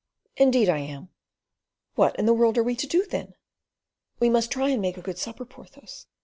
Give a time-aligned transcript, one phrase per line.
[0.35, 1.09] "Indeed I am."
[1.93, 3.35] "What in the world are we to do, then?"
[4.19, 6.07] "We must try and make a good supper, Porthos.